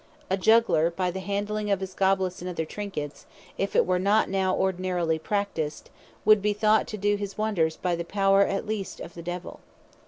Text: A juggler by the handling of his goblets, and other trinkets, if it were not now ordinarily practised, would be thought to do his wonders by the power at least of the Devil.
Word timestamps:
A 0.31 0.35
juggler 0.37 0.89
by 0.89 1.11
the 1.11 1.19
handling 1.19 1.69
of 1.69 1.79
his 1.79 1.93
goblets, 1.93 2.41
and 2.41 2.49
other 2.49 2.65
trinkets, 2.65 3.27
if 3.59 3.75
it 3.75 3.85
were 3.85 3.99
not 3.99 4.31
now 4.31 4.55
ordinarily 4.55 5.19
practised, 5.19 5.91
would 6.25 6.41
be 6.41 6.53
thought 6.53 6.87
to 6.87 6.97
do 6.97 7.17
his 7.17 7.37
wonders 7.37 7.77
by 7.77 7.95
the 7.95 8.03
power 8.03 8.41
at 8.41 8.65
least 8.65 8.99
of 8.99 9.13
the 9.13 9.21
Devil. 9.21 9.59